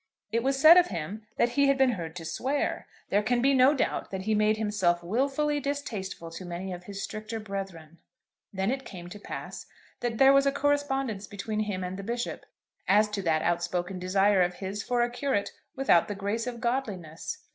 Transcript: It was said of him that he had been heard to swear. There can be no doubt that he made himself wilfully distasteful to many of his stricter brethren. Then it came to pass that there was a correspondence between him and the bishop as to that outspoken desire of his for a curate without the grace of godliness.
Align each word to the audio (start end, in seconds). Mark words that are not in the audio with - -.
It 0.31 0.41
was 0.41 0.59
said 0.59 0.77
of 0.77 0.87
him 0.87 1.27
that 1.37 1.49
he 1.49 1.67
had 1.67 1.77
been 1.77 1.91
heard 1.91 2.15
to 2.15 2.25
swear. 2.25 2.87
There 3.11 3.21
can 3.21 3.39
be 3.39 3.53
no 3.53 3.75
doubt 3.75 4.09
that 4.09 4.23
he 4.23 4.33
made 4.33 4.57
himself 4.57 5.03
wilfully 5.03 5.59
distasteful 5.59 6.31
to 6.31 6.43
many 6.43 6.73
of 6.73 6.85
his 6.85 7.03
stricter 7.03 7.39
brethren. 7.39 7.99
Then 8.51 8.71
it 8.71 8.83
came 8.83 9.09
to 9.09 9.19
pass 9.19 9.67
that 9.99 10.17
there 10.17 10.33
was 10.33 10.47
a 10.47 10.51
correspondence 10.51 11.27
between 11.27 11.59
him 11.59 11.83
and 11.83 11.97
the 11.97 12.03
bishop 12.03 12.47
as 12.87 13.09
to 13.09 13.21
that 13.21 13.43
outspoken 13.43 13.99
desire 13.99 14.41
of 14.41 14.55
his 14.55 14.81
for 14.81 15.03
a 15.03 15.09
curate 15.11 15.51
without 15.75 16.07
the 16.07 16.15
grace 16.15 16.47
of 16.47 16.59
godliness. 16.59 17.37